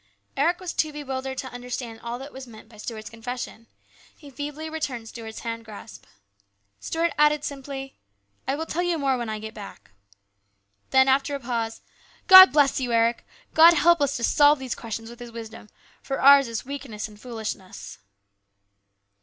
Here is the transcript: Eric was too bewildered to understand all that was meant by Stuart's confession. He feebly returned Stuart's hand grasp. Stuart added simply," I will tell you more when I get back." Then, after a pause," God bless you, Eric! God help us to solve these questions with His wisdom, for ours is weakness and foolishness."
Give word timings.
Eric 0.35 0.59
was 0.59 0.73
too 0.73 0.91
bewildered 0.91 1.37
to 1.37 1.51
understand 1.51 1.99
all 2.01 2.17
that 2.17 2.33
was 2.33 2.47
meant 2.47 2.67
by 2.67 2.77
Stuart's 2.77 3.11
confession. 3.11 3.67
He 4.17 4.31
feebly 4.31 4.67
returned 4.67 5.07
Stuart's 5.07 5.41
hand 5.41 5.63
grasp. 5.63 6.05
Stuart 6.79 7.13
added 7.19 7.43
simply," 7.43 7.95
I 8.47 8.55
will 8.55 8.65
tell 8.65 8.81
you 8.81 8.97
more 8.97 9.15
when 9.15 9.29
I 9.29 9.37
get 9.37 9.53
back." 9.53 9.91
Then, 10.89 11.07
after 11.07 11.35
a 11.35 11.39
pause," 11.39 11.81
God 12.35 12.51
bless 12.51 12.79
you, 12.79 12.91
Eric! 12.91 13.27
God 13.53 13.75
help 13.75 14.01
us 14.01 14.17
to 14.17 14.23
solve 14.23 14.57
these 14.57 14.73
questions 14.73 15.07
with 15.07 15.19
His 15.19 15.31
wisdom, 15.31 15.69
for 16.01 16.19
ours 16.19 16.47
is 16.47 16.65
weakness 16.65 17.07
and 17.07 17.21
foolishness." 17.21 17.99